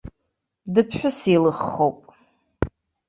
Дыԥҳәыс 0.73 1.19
еилыххоуп. 1.31 1.99